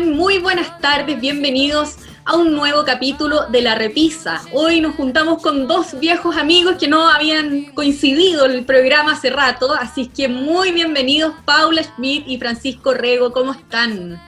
[0.00, 0.16] están?
[0.16, 4.40] Muy buenas tardes, bienvenidos a un nuevo capítulo de La Repisa.
[4.52, 9.30] Hoy nos juntamos con dos viejos amigos que no habían coincidido en el programa hace
[9.30, 14.20] rato, así que muy bienvenidos Paula Schmidt y Francisco Rego, ¿cómo están?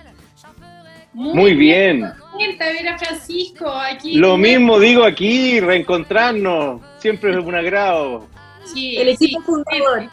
[1.15, 2.11] Muy, bien.
[2.39, 2.59] bien.
[2.59, 4.15] ver a Francisco aquí.
[4.15, 8.27] Lo mismo digo aquí, reencontrarnos, siempre es un agrado.
[8.65, 10.09] Sí, el equipo fundador.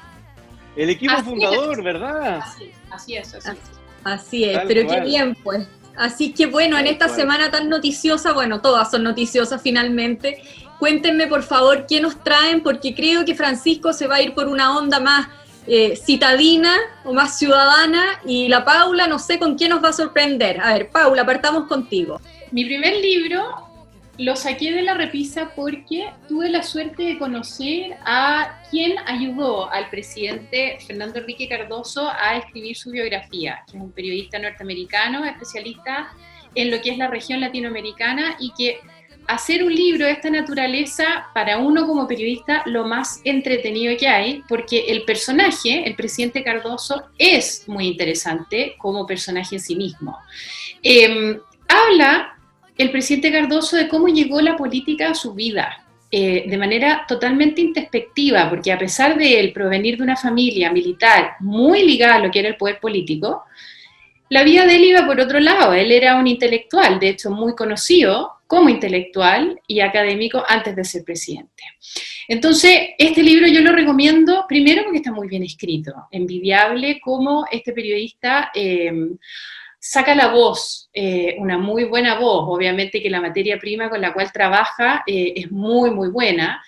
[0.76, 2.40] El equipo fundador, ¿verdad?
[2.92, 3.79] Así, es, así es.
[4.04, 5.68] Así es, pero qué bien, pues.
[5.96, 10.42] Así que bueno, en esta semana tan noticiosa, bueno, todas son noticiosas finalmente.
[10.80, 14.48] Cuéntenme por favor qué nos traen, porque creo que Francisco se va a ir por
[14.48, 15.28] una onda más
[15.68, 19.94] eh, citadina o más ciudadana y la Paula no sé con quién nos va a
[19.94, 20.62] sorprender.
[20.62, 22.22] A ver, Paula, partamos contigo.
[22.52, 23.69] Mi primer libro
[24.20, 29.90] lo saqué de la repisa porque tuve la suerte de conocer a quien ayudó al
[29.90, 36.12] presidente Fernando Enrique Cardoso a escribir su biografía, que es un periodista norteamericano, especialista
[36.54, 38.82] en lo que es la región latinoamericana y que
[39.28, 44.44] hacer un libro de esta naturaleza para uno como periodista lo más entretenido que hay,
[44.50, 50.18] porque el personaje, el presidente Cardoso, es muy interesante como personaje en sí mismo.
[50.84, 52.39] Em, habla
[52.80, 57.60] el presidente Cardoso de cómo llegó la política a su vida, eh, de manera totalmente
[57.60, 62.32] introspectiva, porque a pesar de él provenir de una familia militar muy ligada a lo
[62.32, 63.44] que era el poder político,
[64.30, 65.74] la vida de él iba por otro lado.
[65.74, 71.04] Él era un intelectual, de hecho muy conocido como intelectual y académico antes de ser
[71.04, 71.64] presidente.
[72.30, 77.74] Entonces, este libro yo lo recomiendo primero porque está muy bien escrito, envidiable como este
[77.74, 78.92] periodista eh,
[79.80, 84.14] saca la voz, eh, una muy buena voz, obviamente que la materia prima con la
[84.14, 86.62] cual trabaja eh, es muy, muy buena,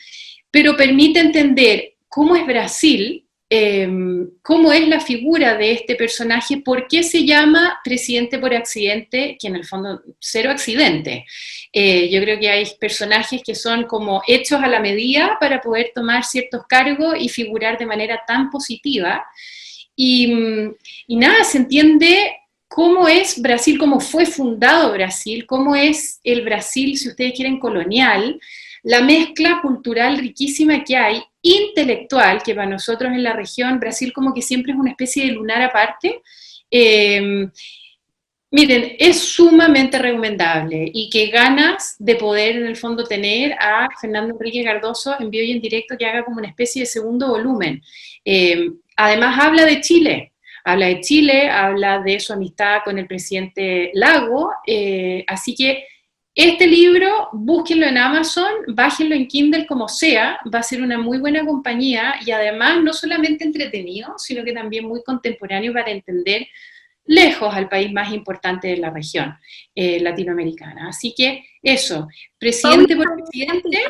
[0.50, 6.88] pero permite entender cómo es Brasil, em, cómo es la figura de este personaje, por
[6.88, 11.26] qué se llama presidente por accidente, que en el fondo cero accidente.
[11.73, 15.92] Eh, yo creo que hay personajes que son como hechos a la medida para poder
[15.93, 19.26] tomar ciertos cargos y figurar de manera tan positiva.
[19.95, 20.33] Y,
[21.08, 22.41] y nada, se entiende
[22.71, 28.39] cómo es Brasil, cómo fue fundado Brasil, cómo es el Brasil, si ustedes quieren, colonial,
[28.82, 34.33] la mezcla cultural riquísima que hay, intelectual, que para nosotros en la región, Brasil como
[34.33, 36.21] que siempre es una especie de lunar aparte.
[36.70, 37.52] Em,
[38.52, 44.33] miren, es sumamente recomendable y que ganas de poder en el fondo tener a Fernando
[44.33, 47.81] Enrique Cardoso en vivo y en directo que haga como una especie de segundo volumen.
[48.23, 50.30] Em, además habla de Chile,
[50.64, 55.86] habla de Chile, habla de su amistad con el presidente Lago, eh, así que
[56.33, 61.17] este libro, búsquenlo en Amazon, bájenlo en Kindle como sea, va a ser una muy
[61.17, 66.48] buena compañía y además no solamente entretenido, sino que también muy contemporáneo para entender
[67.05, 69.36] lejos al país más importante de la región
[69.76, 70.88] eh, latinoamericana.
[70.88, 72.08] Así que eso,
[72.38, 73.83] presidente por presidente,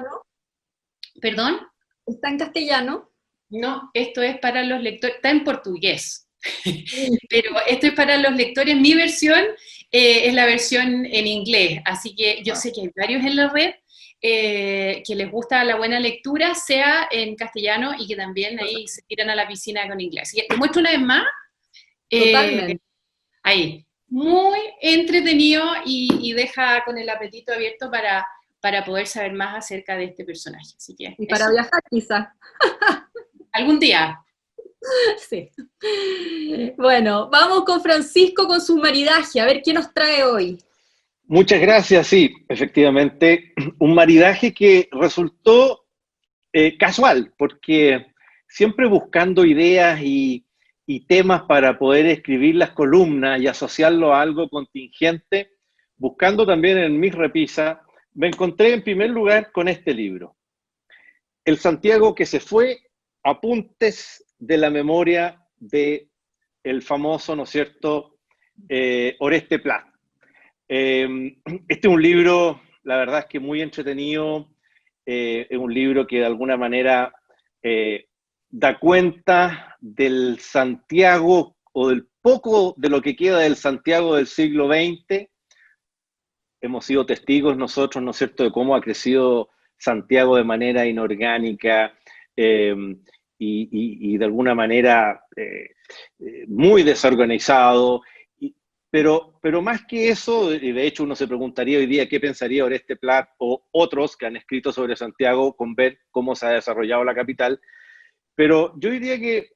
[1.22, 1.60] perdón.
[2.08, 3.12] ¿Está en castellano?
[3.50, 6.28] No, esto es para los lectores, está en portugués.
[7.30, 8.76] Pero esto es para los lectores.
[8.76, 9.44] Mi versión
[9.92, 13.50] eh, es la versión en inglés, así que yo sé que hay varios en la
[13.50, 13.74] red
[14.24, 19.02] eh, que les gusta la buena lectura, sea en castellano y que también ahí se
[19.02, 20.36] tiran a la piscina con inglés.
[20.36, 21.26] Y muestro una vez más.
[22.08, 22.78] Eh,
[23.42, 23.84] ahí.
[24.08, 28.28] Muy entretenido y, deja con el apetito abierto para,
[28.60, 30.76] para poder saber más acerca de este personaje.
[30.78, 32.36] Así que y para viajar quizá.
[33.54, 34.20] Algún día.
[35.30, 35.50] Sí.
[36.78, 40.58] Bueno, vamos con Francisco con su maridaje, a ver qué nos trae hoy.
[41.26, 45.86] Muchas gracias, sí, efectivamente, un maridaje que resultó
[46.52, 48.08] eh, casual, porque
[48.48, 50.46] siempre buscando ideas y,
[50.86, 55.52] y temas para poder escribir las columnas y asociarlo a algo contingente,
[55.96, 57.82] buscando también en mi repisa,
[58.14, 60.36] me encontré en primer lugar con este libro,
[61.46, 62.82] El Santiago que se fue,
[63.24, 66.10] apuntes de la memoria de
[66.64, 68.18] el famoso, ¿no es cierto?,
[68.68, 69.86] eh, Oreste Plat.
[70.68, 71.36] Em,
[71.68, 74.50] este es un libro, la verdad es que muy entretenido,
[75.06, 77.14] eh, es un libro que de alguna manera
[77.62, 78.08] eh,
[78.50, 84.68] da cuenta del Santiago o del poco de lo que queda del Santiago del siglo
[84.68, 85.30] XX.
[86.62, 91.94] Hemos sido testigos nosotros, ¿no es cierto?, de cómo ha crecido Santiago de manera inorgánica,
[92.36, 93.04] em,
[93.44, 95.72] y, de alguna manera eh,
[96.20, 98.02] eh, muy desorganizado.
[98.92, 102.66] pero, pero más que eso, y de hecho uno se preguntaría hoy día qué pensaría
[102.66, 107.04] Oreste Plat o otros que han escrito sobre Santiago con ver cómo se ha desarrollado
[107.04, 107.60] la capital.
[108.36, 109.50] Pero yo diría que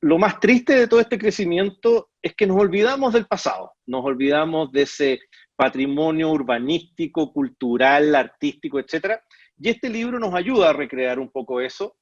[0.00, 4.72] lo más triste de todo este crecimiento es que nos olvidamos del pasado, nos olvidamos
[4.72, 5.20] de ese
[5.56, 9.20] patrimonio urbanístico, cultural, artístico, etc.
[9.58, 11.96] Y este libro nos ayuda a recrear un poco eso.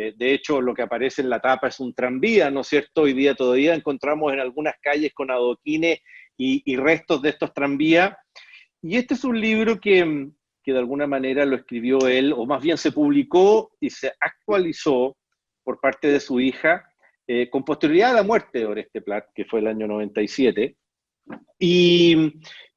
[0.00, 3.02] Eh, de hecho, lo que aparece en la tapa es un tranvía, ¿no es cierto?
[3.02, 5.98] Hoy día todavía encontramos en algunas calles con adoquines
[6.36, 8.16] y, restos de estos tranvías.
[8.80, 10.28] Y este es un libro que,
[10.62, 15.16] que de alguna manera lo escribió él, o más bien se publicó y se actualizó
[15.64, 16.88] por parte de su hija
[17.26, 20.76] eh, con posterioridad a la muerte de Oreste Plat, que fue el año 97.
[21.58, 22.34] Y,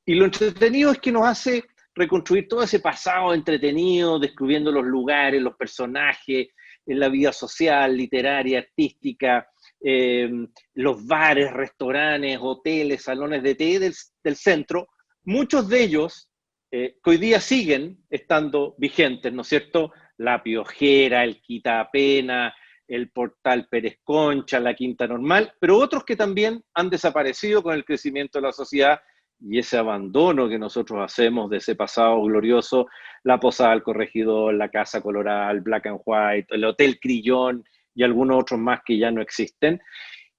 [0.07, 5.39] y lo entretenido es que nos hace reconstruir todo ese pasado entretenido, describiendo los lugares,
[5.39, 6.47] los personajes,
[6.91, 9.47] en la vida social, literaria, artística,
[9.79, 10.29] eh,
[10.75, 14.89] los bares, restaurantes, hoteles, salones de té del, centro,
[15.23, 16.29] muchos de ellos
[16.71, 19.91] eh, que hoy día siguen estando vigentes, ¿no es cierto?
[20.17, 22.53] La Piojera, el Quitapena,
[22.87, 27.85] el Portal Pérez Concha, la Quinta Normal, pero otros que también han desaparecido con el
[27.85, 28.99] crecimiento de la sociedad
[29.41, 32.87] y ese abandono que nosotros hacemos de ese pasado glorioso,
[33.23, 37.63] la Posada del Corregidor, la Casa Coloral, Black and White, el Hotel Crillón
[37.95, 39.81] y algunos otros más que ya no existen.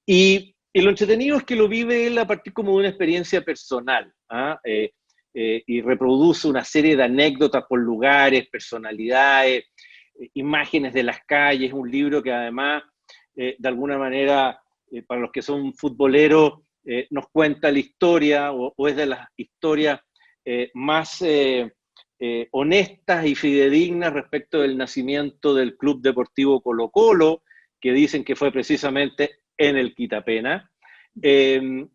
[0.06, 4.10] Y, lo entretenido es que lo vive él a partir como de una experiencia personal.
[4.31, 4.58] ¿ah?
[4.64, 4.93] Eh,
[5.34, 9.64] eh, y reproduce una serie de anécdotas por lugares, personalidades,
[10.19, 12.84] eh, imágenes de las calles, un libro que además,
[13.34, 14.60] de alguna manera,
[15.06, 16.60] para los que son futboleros,
[17.11, 20.00] nos cuenta la historia o, es de las historias
[20.75, 21.23] más
[22.50, 27.43] honestas y fidedignas respecto del nacimiento del Club Deportivo Colo Colo,
[27.81, 30.70] que dicen que fue precisamente en el Quitapena.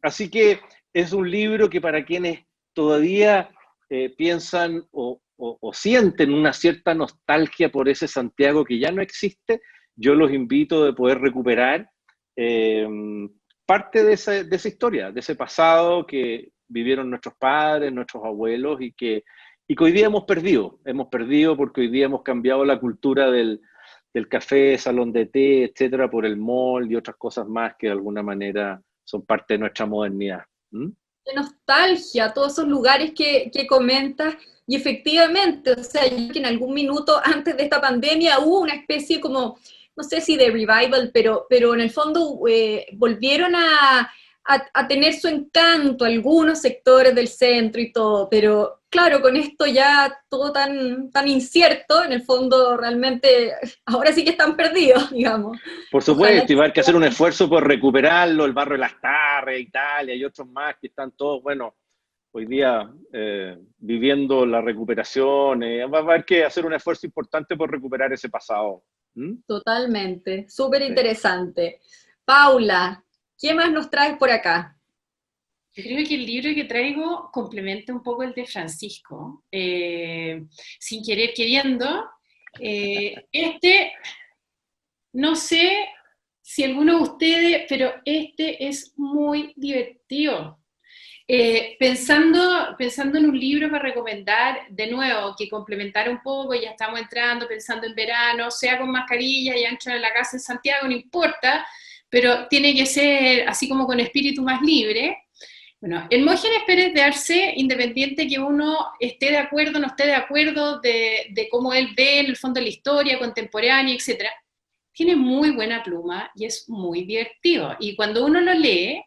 [0.01, 0.60] así que
[0.94, 3.50] es un libro que para quienes todavía
[3.90, 5.22] eh, piensan o,
[5.72, 9.62] sienten una cierta nostalgia por ese Santiago que ya no existe,
[9.95, 11.90] yo los invito a poder recuperar
[12.36, 12.88] eh,
[13.68, 19.25] parte de esa, historia, de ese pasado que vivieron nuestros padres, nuestros abuelos y que,
[19.68, 20.80] y que hoy día hemos perdido.
[20.86, 23.62] Hemos perdido porque hoy día hemos cambiado la cultura del,
[24.14, 27.94] del café, salón de té, etcétera, por el mall y otras cosas más que de
[27.94, 30.44] alguna manera son parte de nuestra modernidad.
[30.72, 30.92] ¿Mm?
[31.36, 34.36] nostalgia, todos esos lugares que, que comentas.
[34.66, 39.19] Y efectivamente, o sea, que en algún minuto antes de esta pandemia hubo una especie
[39.19, 39.58] como,
[39.97, 44.09] no sé si de revival, pero, pero en el fondo eh, volvieron a,
[44.47, 50.17] a, tener su encanto algunos sectores del centro y todo, pero claro, con esto ya
[50.29, 53.53] todo tan, tan incierto, en el fondo realmente
[53.85, 55.57] ahora sí que están perdidos, digamos.
[55.91, 58.79] Por supuesto, y va a haber que hacer un esfuerzo por recuperarlo, el barrio de
[58.79, 61.75] las Tarres, Italia y otros más que están todos, bueno,
[62.31, 67.57] hoy día eh, viviendo la recuperación, eh, va a haber que hacer un esfuerzo importante
[67.57, 68.83] por recuperar ese pasado.
[69.48, 71.80] Totalmente, súper interesante.
[72.24, 73.04] Paula,
[73.40, 74.75] ¿Qué más nos traes por acá?
[75.74, 80.44] Yo creo que el libro que traigo complementa un poco el de Francisco, eh,
[80.80, 82.10] sin querer queriendo.
[82.60, 83.94] Eh, este,
[85.14, 85.88] no sé
[86.42, 90.60] si alguno de ustedes, pero este es muy divertido.
[91.29, 96.69] Eh, pensando, pensando en un libro para recomendar, de nuevo, que complementar un poco, ya
[96.69, 100.87] estamos entrando, pensando en verano, sea con mascarilla y ancho en la casa en Santiago,
[100.87, 101.68] no importa,
[102.09, 105.18] pero tiene que ser así como con espíritu más libre.
[105.81, 110.16] Bueno, Hermógenes Pérez de Arce, independiente que uno esté de acuerdo o no esté de
[110.16, 114.23] acuerdo de, de, cómo él ve en el fondo la historia contemporánea, etc.,
[114.94, 117.75] tiene muy buena pluma y es muy divertido.
[117.80, 119.04] Y cuando uno lo lee,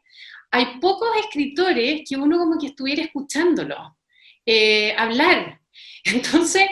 [0.51, 3.97] hay pocos escritores que uno como que estuviera escuchándolo
[4.45, 5.61] eh, hablar.
[6.05, 6.67] Entonces,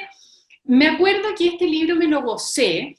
[0.65, 2.97] me acuerdo que este libro me lo gocé,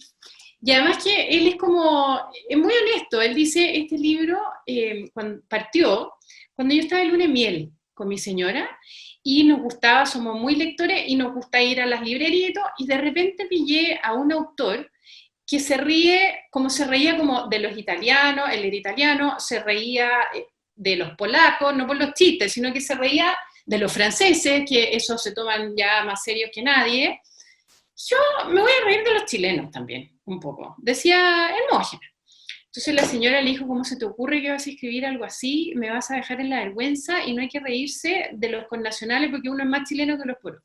[0.61, 5.05] y además que él es como, es muy honesto, él dice, este libro eh,
[5.47, 6.13] partió
[6.53, 8.69] cuando yo estaba en luna miel con mi señora
[9.23, 12.87] y nos gustaba, somos muy lectores y nos gusta ir a las librerías y y
[12.87, 14.91] de repente pillé a un autor
[15.47, 20.09] que se ríe, como se reía como de los italianos, él era italiano, se reía
[20.33, 20.45] eh,
[20.79, 24.95] de los polacos, no por los chistes, sino que se reía de los franceses, que
[24.95, 27.19] esos se toman ya más serios que nadie.
[28.07, 28.17] Yo
[28.49, 30.75] me voy a reír de los chilenos también un poco.
[30.77, 32.09] Decía Hermógenes.
[32.67, 35.73] Entonces la señora le dijo, ¿cómo se te ocurre que vas a escribir algo así?
[35.75, 39.31] Me vas a dejar en la vergüenza y no hay que reírse de los connacionales
[39.31, 40.63] porque uno es más chileno que los pueblos.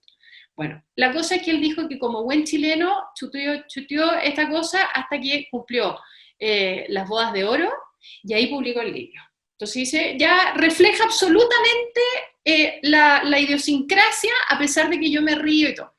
[0.54, 5.18] Bueno, la cosa es que él dijo que como buen chileno chuteó, esta cosa hasta
[5.18, 5.98] que cumplió
[6.38, 7.72] eh, las bodas de oro
[8.22, 9.20] y ahí publicó el libro.
[9.54, 12.00] Entonces dice, ya refleja absolutamente
[12.44, 15.94] eh, la, la idiosincrasia a pesar de que yo me río y todo.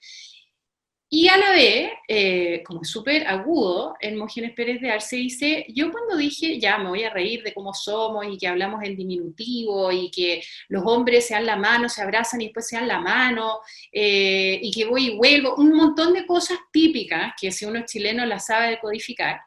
[1.18, 5.66] Y a la vez, eh, como es súper agudo, el Mógenes Pérez de Arce dice,
[5.70, 8.98] yo cuando dije, ya me voy a reír de cómo somos y que hablamos en
[8.98, 12.88] diminutivo y que los hombres se dan la mano, se abrazan y después se dan
[12.90, 13.60] la mano,
[13.92, 17.86] eh, y que voy y vuelvo, un montón de cosas típicas que si uno es
[17.86, 19.40] chileno las sabe decodificar,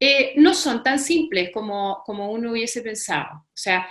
[0.00, 3.38] eh, no son tan simples como, como uno hubiese pensado.
[3.38, 3.88] O sea,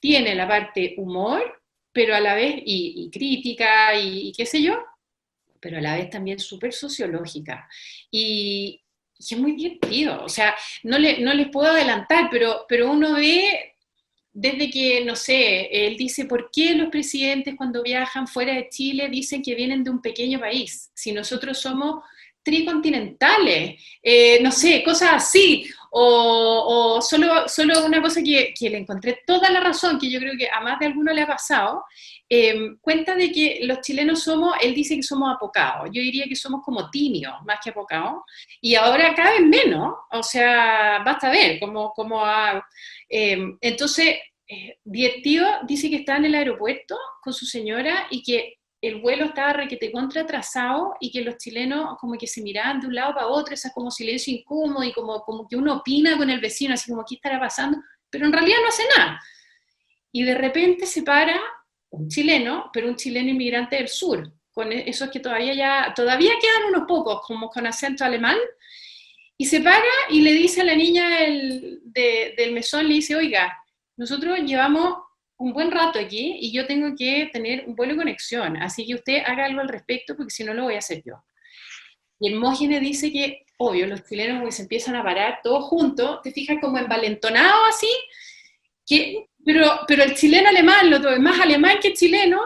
[0.00, 1.62] tiene la parte humor,
[1.92, 4.82] pero a la vez, y, crítica, y qué sé yo,
[5.60, 7.68] pero a la vez también súper sociológica.
[8.10, 8.82] Y,
[9.18, 13.74] es muy divertido, o sea, no, le, no les puedo adelantar, pero, pero uno ve
[14.30, 19.08] desde que, no sé, él dice, ¿por qué los presidentes cuando viajan fuera de Chile
[19.08, 20.90] dicen que vienen de un pequeño país?
[20.94, 22.04] Si nosotros somos
[22.46, 29.22] tricontinentales, eh, no sé, cosas así, o, solo, solo una cosa que, que, le encontré
[29.26, 31.82] toda la razón, que yo creo que a más de alguno le ha pasado,
[32.28, 36.36] em, cuenta de que los chilenos somos, él dice que somos apocados, yo diría que
[36.36, 38.22] somos como timios, más que apocados,
[38.60, 42.22] y ahora cada vez menos, o sea, basta ver cómo, cómo.
[43.08, 49.00] Em, entonces, eh, dice que está en el aeropuerto con su señora y que el
[49.00, 52.94] vuelo estaba requete contra atrasado y que los chilenos como que se miraban de un
[52.94, 56.40] lado para otro, esa como silencio incómodo y como, como que uno opina con el
[56.40, 57.78] vecino, así como, ¿qué estará pasando?
[58.10, 59.20] Pero en realidad no hace nada.
[60.12, 61.40] Y de repente se para
[61.90, 66.32] un chileno, pero un chileno inmigrante del sur, con e, esos que todavía ya, todavía
[66.40, 68.36] quedan unos pocos, como con acento alemán,
[69.38, 73.56] y se para y le dice a la niña del, del mesón, le dice, oiga,
[73.96, 75.05] nosotros llevamos
[75.38, 78.94] un buen rato aquí y yo tengo que tener un vuelo de conexión, así que
[78.94, 81.14] usted haga algo al respecto porque si no lo voy a hacer yo.
[82.18, 86.32] Y el Mógenes dice que, obvio, los chilenos se empiezan a parar todos juntos, te
[86.32, 87.90] fijas como envalentonado así,
[88.86, 92.40] que, pero, pero el chileno alemán, lo es más alemán que chileno,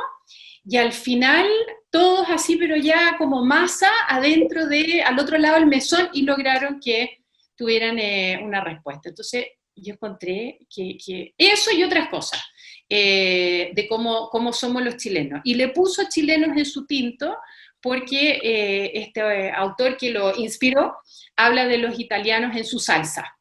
[0.64, 1.47] y al final
[1.90, 6.80] todos así, pero ya como masa adentro de, al otro lado del mesón y lograron
[6.80, 7.18] que
[7.56, 9.09] tuvieran eh, una respuesta.
[9.09, 12.40] Entonces yo encontré que, que eso y otras cosas.
[12.92, 15.40] Eh, de cómo, cómo, somos los chilenos.
[15.44, 17.37] Y le puso chilenos en su tinto
[17.80, 20.97] porque eh, este eh, autor que lo inspiró
[21.37, 23.38] habla de los italianos en su salsa.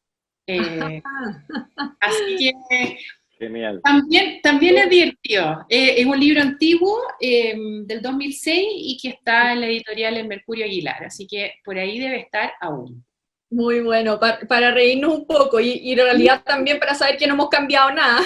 [2.00, 2.98] así que
[3.40, 3.82] Genial.
[3.84, 5.66] También, también es divertido.
[5.70, 11.06] es un libro antiguo del 2006 y que está en la editorial en Mercurio Aguilar,
[11.06, 13.06] así que por ahí debe estar aún.
[13.50, 17.34] Muy bueno, para, reírnos un poco y, y, en realidad también para saber que no
[17.34, 18.20] hemos cambiado nada.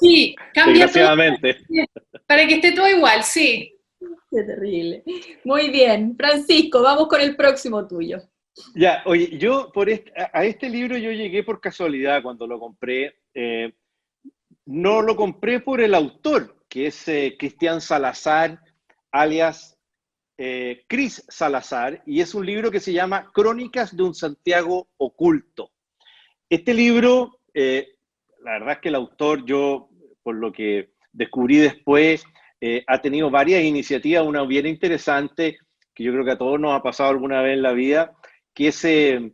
[0.00, 0.88] Sí, cambia
[2.26, 3.76] Para que esté todo igual, sí.
[4.30, 5.02] Qué terrible.
[5.44, 6.16] Muy bien.
[6.16, 8.18] Francisco, vamos con el próximo tuyo.
[8.74, 13.14] Ya, oye, yo por a este libro yo llegué por casualidad cuando lo compré.
[13.34, 13.72] Eh,
[14.66, 18.62] no lo compré por el autor, que es eh, Cristian Salazar,
[19.10, 19.76] alias
[20.38, 25.72] eh, Cris Salazar, y es un libro que se llama Crónicas de un Santiago Oculto.
[26.48, 29.89] Este libro, la verdad es que el autor, yo
[30.22, 32.24] por lo que descubrí después,
[32.60, 35.58] eh, ha tenido varias iniciativas, una bien interesante,
[35.94, 38.12] que yo creo que a todos nos ha pasado alguna vez en la vida,
[38.54, 39.32] que es eh,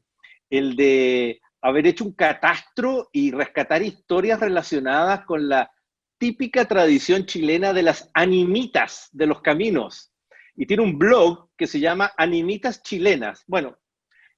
[0.51, 5.71] el de haber hecho un catastro y rescatar historias relacionadas con la
[6.19, 10.13] típica tradición chilena de las animitas de los caminos.
[10.55, 13.45] Y tiene un blog que se llama Animitas Chilenas.
[13.47, 13.77] Bueno,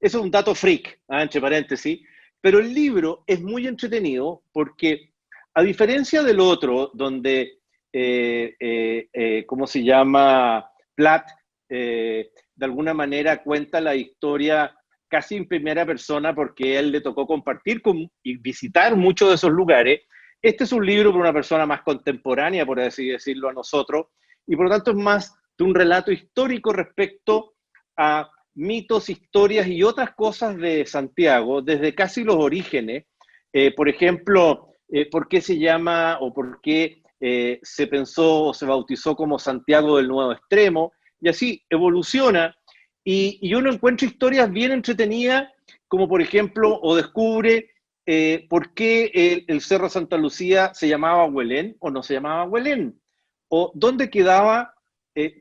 [0.01, 1.23] eso es un dato freak, ¿ah?
[1.23, 2.01] entre paréntesis,
[2.41, 5.13] pero el libro es muy entretenido porque
[5.59, 7.59] a diferencia del otro, donde,
[7.93, 10.71] eh, eh, eh, ¿cómo se llama?
[10.95, 11.31] Platt,
[11.69, 14.73] de alguna manera cuenta la historia
[15.09, 19.51] casi en primera persona porque él le tocó compartir con, y visitar muchos de esos
[19.51, 20.03] lugares.
[20.41, 24.07] Este es un libro para una persona más contemporánea, por así decirlo, a nosotros,
[24.47, 27.55] y por lo tanto es más de un relato histórico respecto
[27.97, 33.07] a mitos, historias y otras cosas de Santiago, desde casi los orígenes.
[33.77, 38.67] por ejemplo, eh, por qué se llama o por qué eh, se pensó o se
[38.67, 42.57] bautizó como Santiago del Nuevo Extremo, y así evoluciona.
[43.05, 45.49] Y, y uno encuentra historias bien entretenidas,
[45.89, 47.71] como por ejemplo, o descubre
[48.07, 53.01] eh, por qué el, Cerro Santa Lucía se llamaba Huelén o no se llamaba Huelén,
[53.49, 54.75] o dónde quedaba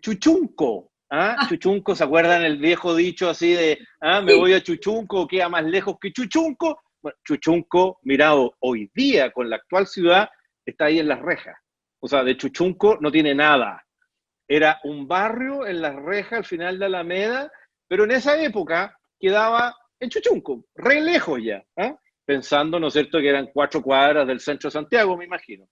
[0.01, 0.91] Chuchunco.
[1.09, 1.35] ¿ah?
[1.39, 1.47] ¿Ah?
[1.47, 5.63] Chuchunco, ¿se acuerdan el viejo dicho así de, ah, me voy a Chuchunco, queda más
[5.63, 6.79] lejos que Chuchunco?
[7.23, 10.29] Chuchunco, mirado hoy día con la actual ciudad,
[10.65, 11.57] está ahí en las rejas.
[11.99, 13.85] O sea, de Chuchunco no tiene nada.
[14.47, 17.51] Era un barrio en las rejas al final de Alameda,
[17.87, 21.97] pero en esa época quedaba en Chuchunco, re lejos ya, ¿ah?
[22.25, 25.67] pensando, ¿no es cierto?, que eran cuatro cuadras del centro de Santiago, me imagino.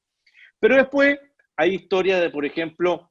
[0.60, 1.17] Pero después
[1.55, 3.10] hay historias de, por ejemplo,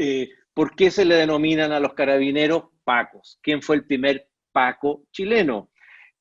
[0.00, 3.38] Eh, ¿Por qué se le denominan a los carabineros Pacos?
[3.42, 5.70] ¿Quién fue el primer Paco chileno?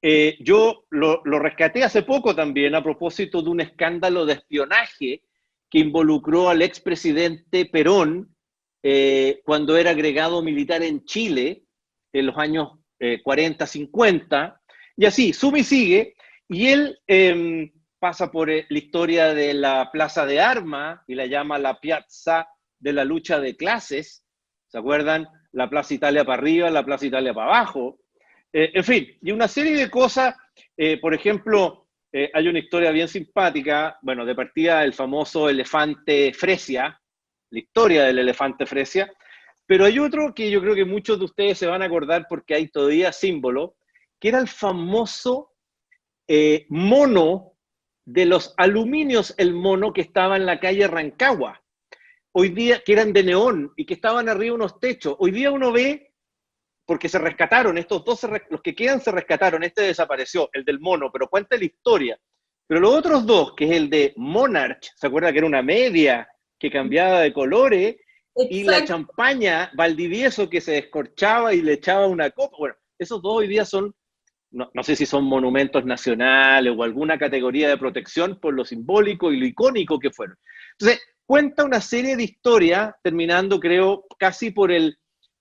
[0.02, 5.24] Eh, yo lo, rescaté hace poco también a propósito de un escándalo de espionaje
[5.70, 8.36] que involucró al expresidente Perón
[8.84, 11.64] eh, cuando era agregado militar en Chile
[12.14, 12.80] en los años
[13.24, 14.62] 40, 50,
[14.96, 16.16] y así, sube y sigue,
[16.48, 21.60] y él em, pasa por la historia de la Plaza de Armas y la llama
[21.60, 22.48] la Piazza
[22.80, 24.26] de la lucha de clases,
[24.68, 25.28] ¿se acuerdan?
[25.52, 28.00] La Plaza Italia para arriba, la Plaza Italia para abajo,
[28.60, 30.36] eh, en fin, y una serie de cosas,
[30.76, 36.34] eh, por ejemplo, eh, hay una historia bien simpática, bueno, de partida el famoso elefante
[36.34, 37.00] Fresia,
[37.52, 39.14] la historia del elefante Fresia,
[39.68, 42.56] pero hay otro que yo creo que muchos de ustedes se van a acordar porque
[42.56, 43.76] hay todavía símbolo,
[44.20, 45.52] que era el famoso
[46.70, 47.54] mono
[48.06, 51.62] de los aluminios, el mono que estaba en la calle Rancagua,
[52.32, 55.16] hoy día, que eran de neón y que estaban arriba unos techos.
[55.20, 56.07] Hoy día uno ve
[56.88, 61.12] porque se rescataron, estos dos, los que quedan se rescataron, este desapareció, el del mono,
[61.12, 62.18] pero cuenta la historia.
[62.66, 66.30] Pero los otros dos, que es el de Monarch, ¿se acuerda que era una media
[66.58, 67.98] que cambiaba de colores?
[68.36, 72.56] Y la champaña Valdivieso que se descorchaba y le echaba una copa.
[72.58, 73.94] Bueno, esos dos hoy día son,
[74.52, 79.34] no, no, sé si son monumentos nacionales o alguna categoría de protección por lo simbólico
[79.34, 80.38] y lo icónico que fueron.
[80.80, 84.98] Entonces, cuenta una serie de historias, terminando creo casi por el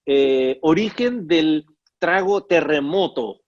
[0.06, 1.66] eh, origen del
[1.98, 3.40] trago terremoto.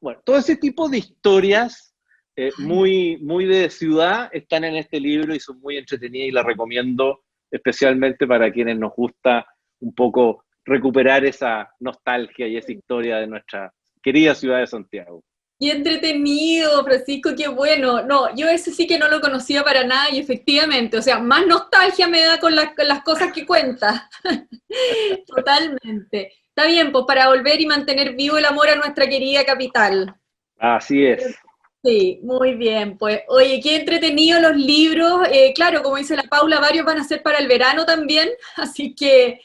[0.00, 1.94] Bueno, todo ese tipo de historias
[2.34, 6.44] eh, muy, muy de ciudad están en este libro y son muy entretenidas y las
[6.44, 7.20] recomiendo
[7.50, 9.46] especialmente para quienes nos gusta
[9.80, 15.22] un poco recuperar esa nostalgia y esa historia de nuestra querida ciudad de Santiago.
[15.58, 18.02] Qué entretenido, Francisco, qué bueno.
[18.02, 21.46] No, yo ese sí que no lo conocía para nada y efectivamente, o sea, más
[21.46, 24.10] nostalgia me da con, las cosas que cuenta.
[25.26, 26.32] Totalmente.
[26.48, 30.14] Está bien, pues para volver y mantener vivo el amor a nuestra querida capital.
[30.58, 31.36] Así es.
[31.82, 32.98] Sí, muy bien.
[32.98, 35.26] Pues, oye, qué entretenido los libros.
[35.30, 38.94] Eh, claro, como dice la Paula, varios van a ser para el verano también, así
[38.94, 39.40] que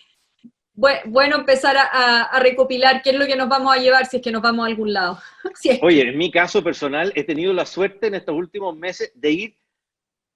[1.05, 4.31] bueno empezar a, recopilar qué es lo que nos vamos a llevar si es que
[4.31, 5.19] nos vamos a algún lado.
[5.81, 9.55] Oye, en mi caso personal he tenido la suerte en estos últimos meses de ir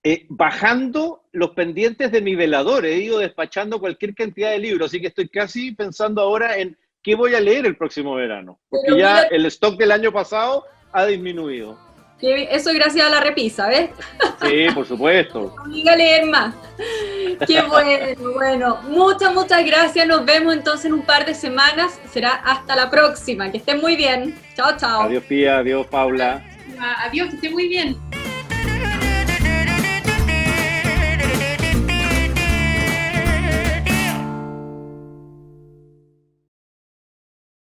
[0.04, 2.86] eh, bajando los pendientes de mi velador.
[2.86, 7.16] He ido despachando cualquier cantidad de libros, así que estoy casi pensando ahora en qué
[7.16, 11.78] voy a leer el próximo verano, porque ya el stock del año pasado ha disminuido.
[12.22, 13.90] Eso gracias a la repisa, ¿ves?
[14.42, 15.54] Sí, por supuesto.
[15.62, 16.56] Obliga a leer más.
[17.46, 18.80] Qué bueno, bueno.
[18.88, 20.08] Muchas, muchas gracias.
[20.08, 22.00] Nos vemos entonces en un par de semanas.
[22.12, 23.52] Será hasta la próxima.
[23.52, 24.36] Que estén muy bien.
[24.56, 25.02] Chao, chao.
[25.04, 25.58] Adiós, Pía.
[25.58, 26.44] Adiós, Paula.
[27.06, 27.98] Adiós, que estén muy bien.